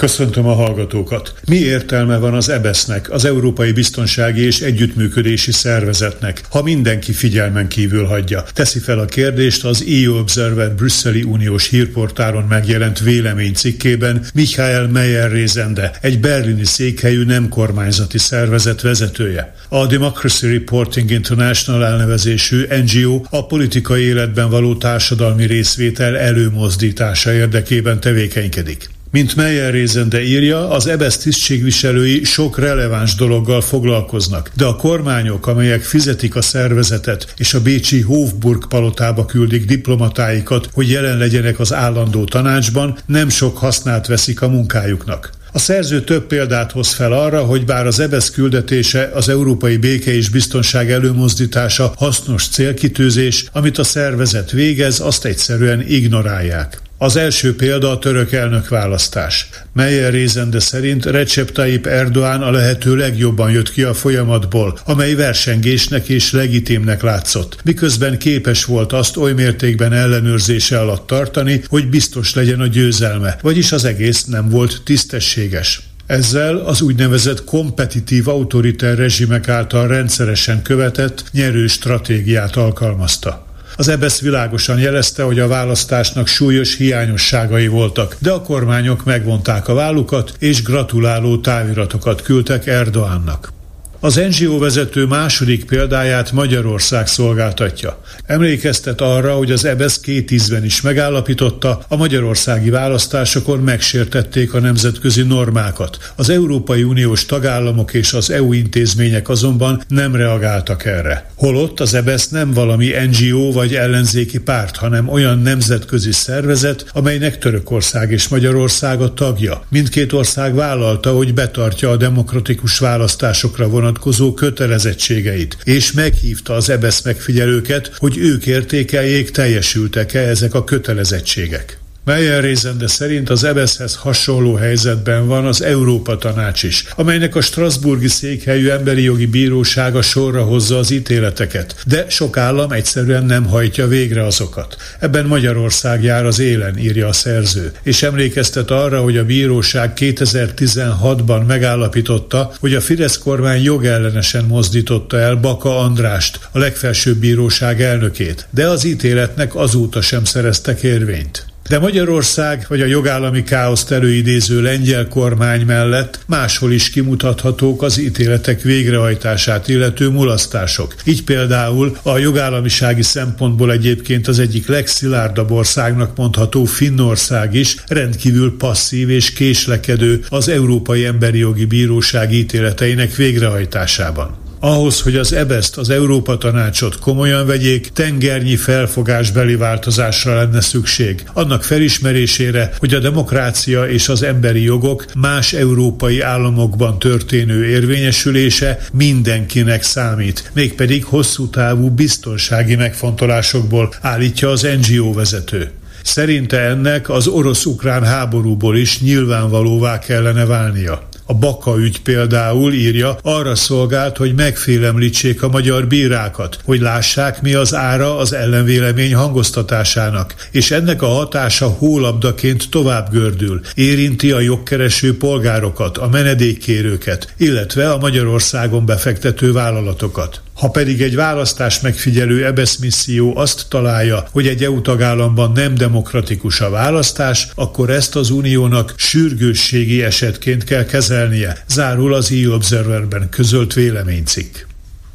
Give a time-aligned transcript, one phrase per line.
[0.00, 1.34] Köszöntöm a hallgatókat.
[1.48, 8.04] Mi értelme van az EBESZ-nek, az Európai Biztonsági és Együttműködési Szervezetnek, ha mindenki figyelmen kívül
[8.04, 8.44] hagyja?
[8.52, 15.92] Teszi fel a kérdést az EU Observer brüsszeli uniós hírportáron megjelent véleménycikkében Michael Meyer Rézende,
[16.00, 19.54] egy berlini székhelyű nem kormányzati szervezet vezetője.
[19.68, 28.88] A Democracy Reporting International elnevezésű NGO a politikai életben való társadalmi részvétel előmozdítása érdekében tevékenykedik.
[29.12, 35.82] Mint Meyer Rézende írja, az EBSZ tisztségviselői sok releváns dologgal foglalkoznak, de a kormányok, amelyek
[35.82, 42.24] fizetik a szervezetet és a bécsi Hofburg palotába küldik diplomatáikat, hogy jelen legyenek az állandó
[42.24, 45.30] tanácsban, nem sok hasznát veszik a munkájuknak.
[45.52, 50.14] A szerző több példát hoz fel arra, hogy bár az EBSZ küldetése az európai béke
[50.14, 56.80] és biztonság előmozdítása hasznos célkitűzés, amit a szervezet végez, azt egyszerűen ignorálják.
[57.02, 59.48] Az első példa a török elnök választás.
[59.72, 66.08] Meyer Rézende szerint Recep Tayyip Erdoğan a lehető legjobban jött ki a folyamatból, amely versengésnek
[66.08, 72.60] és legitimnek látszott, miközben képes volt azt oly mértékben ellenőrzése alatt tartani, hogy biztos legyen
[72.60, 75.82] a győzelme, vagyis az egész nem volt tisztességes.
[76.06, 83.48] Ezzel az úgynevezett kompetitív autoriter rezsimek által rendszeresen követett nyerő stratégiát alkalmazta.
[83.80, 89.74] Az EBSZ világosan jelezte, hogy a választásnak súlyos hiányosságai voltak, de a kormányok megvonták a
[89.74, 93.59] vállukat és gratuláló táviratokat küldtek Erdoánnak.
[94.02, 98.00] Az NGO vezető második példáját Magyarország szolgáltatja.
[98.26, 105.22] Emlékeztet arra, hogy az EBSZ két ízben is megállapította, a magyarországi választásokon megsértették a nemzetközi
[105.22, 106.12] normákat.
[106.16, 111.30] Az Európai Uniós tagállamok és az EU intézmények azonban nem reagáltak erre.
[111.34, 118.10] Holott az EBSZ nem valami NGO vagy ellenzéki párt, hanem olyan nemzetközi szervezet, amelynek Törökország
[118.10, 119.62] és Magyarország a tagja.
[119.68, 127.02] Mindkét ország vállalta, hogy betartja a demokratikus választásokra vonatkozó vonatkozó kötelezettségeit, és meghívta az EBSZ
[127.02, 131.79] megfigyelőket, hogy ők értékeljék, teljesültek-e ezek a kötelezettségek.
[132.04, 138.08] Meyer Rézende szerint az EBSZ-hez hasonló helyzetben van az Európa Tanács is, amelynek a Strasburgi
[138.08, 144.24] székhelyű emberi jogi bírósága sorra hozza az ítéleteket, de sok állam egyszerűen nem hajtja végre
[144.24, 144.76] azokat.
[144.98, 151.46] Ebben Magyarország jár az élen, írja a szerző, és emlékeztet arra, hogy a bíróság 2016-ban
[151.46, 158.68] megállapította, hogy a Fidesz kormány jogellenesen mozdította el Baka Andrást, a legfelsőbb bíróság elnökét, de
[158.68, 161.49] az ítéletnek azóta sem szereztek érvényt.
[161.70, 168.62] De Magyarország vagy a jogállami káoszt előidéző lengyel kormány mellett máshol is kimutathatók az ítéletek
[168.62, 170.94] végrehajtását illető mulasztások.
[171.04, 179.10] Így például a jogállamisági szempontból egyébként az egyik legszilárdabb országnak mondható Finnország is rendkívül passzív
[179.10, 184.49] és késlekedő az Európai Emberi Jogi Bíróság ítéleteinek végrehajtásában.
[184.62, 191.24] Ahhoz, hogy az EBESzt, az Európa Tanácsot komolyan vegyék, tengernyi felfogásbeli változásra lenne szükség.
[191.32, 199.82] Annak felismerésére, hogy a demokrácia és az emberi jogok más európai államokban történő érvényesülése mindenkinek
[199.82, 205.70] számít, mégpedig hosszú távú biztonsági megfontolásokból állítja az NGO vezető.
[206.02, 211.08] Szerinte ennek az orosz-ukrán háborúból is nyilvánvalóvá kellene válnia.
[211.30, 217.54] A Baka ügy például írja, arra szolgált, hogy megfélemlítsék a magyar bírákat, hogy lássák mi
[217.54, 225.16] az ára az ellenvélemény hangoztatásának, és ennek a hatása hólabdaként tovább gördül, érinti a jogkereső
[225.16, 230.40] polgárokat, a menedékkérőket, illetve a Magyarországon befektető vállalatokat.
[230.60, 236.60] Ha pedig egy választás megfigyelő EBESZ misszió azt találja, hogy egy EU tagállamban nem demokratikus
[236.60, 243.72] a választás, akkor ezt az uniónak sürgősségi esetként kell kezelnie, zárul az EU Observerben közölt
[243.72, 244.56] véleménycikk.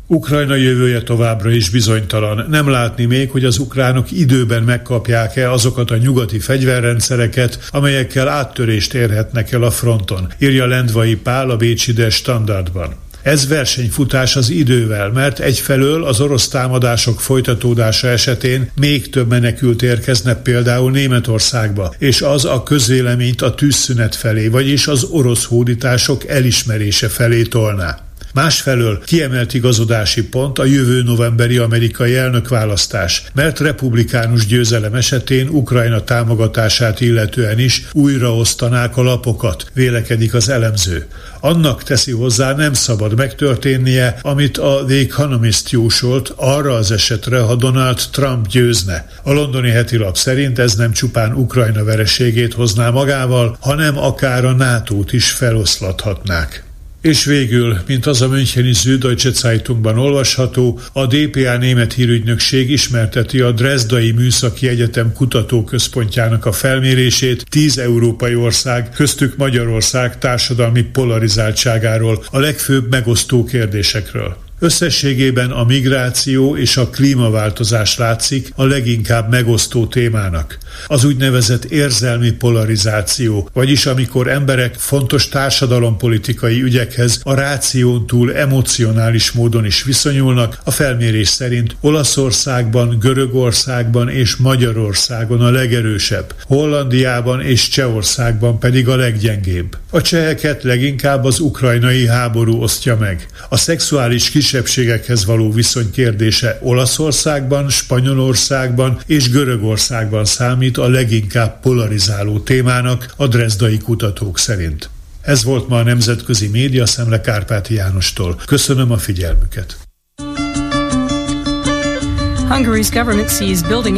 [0.08, 2.46] Ukrajna jövője továbbra is bizonytalan.
[2.50, 9.52] Nem látni még, hogy az ukránok időben megkapják-e azokat a nyugati fegyverrendszereket, amelyekkel áttörést érhetnek
[9.52, 13.05] el a fronton, írja Lendvai Pál a Bécsi De Standardban.
[13.26, 20.36] Ez versenyfutás az idővel, mert egyfelől az orosz támadások folytatódása esetén még több menekült érkezne
[20.36, 27.42] például Németországba, és az a közvéleményt a tűzszünet felé, vagyis az orosz hódítások elismerése felé
[27.42, 28.05] tolná.
[28.36, 37.02] Másfelől kiemelt igazodási pont a jövő novemberi amerikai elnökválasztás, mert republikánus győzelem esetén Ukrajna támogatását
[37.02, 41.06] illetően is újraosztanák a lapokat, vélekedik az elemző.
[41.40, 47.56] Annak teszi hozzá nem szabad megtörténnie, amit a The Economist jósolt arra az esetre, ha
[47.56, 49.10] Donald Trump győzne.
[49.24, 54.52] A londoni heti lap szerint ez nem csupán Ukrajna vereségét hozná magával, hanem akár a
[54.52, 56.65] NATO-t is feloszlathatnák.
[57.06, 63.52] És végül, mint az a Müncheni Süddeutsche Zeitungban olvasható, a DPA német hírügynökség ismerteti a
[63.52, 72.90] Dresdai Műszaki Egyetem kutatóközpontjának a felmérését tíz európai ország, köztük Magyarország társadalmi polarizáltságáról, a legfőbb
[72.90, 74.45] megosztó kérdésekről.
[74.60, 80.58] Összességében a migráció és a klímaváltozás látszik a leginkább megosztó témának.
[80.88, 89.66] Az úgynevezett érzelmi polarizáció, vagyis amikor emberek fontos társadalompolitikai ügyekhez a ráción túl emocionális módon
[89.66, 98.88] is viszonyulnak, a felmérés szerint Olaszországban, Görögországban és Magyarországon a legerősebb, Hollandiában és Csehországban pedig
[98.88, 99.78] a leggyengébb.
[99.90, 103.26] A cseheket leginkább az ukrajnai háború osztja meg.
[103.50, 112.40] A szexuális kis kisebbségekhez való viszony kérdése Olaszországban, Spanyolországban és Görögországban számít a leginkább polarizáló
[112.40, 114.90] témának a drezdai kutatók szerint.
[115.22, 118.42] Ez volt ma a Nemzetközi Média Szemle Kárpáti Jánostól.
[118.46, 119.78] Köszönöm a figyelmüket.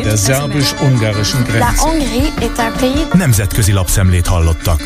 [0.03, 1.83] Der szerbus-ungarischen Grenze.
[3.13, 4.81] Nemzetközi lapszemlét hallottak.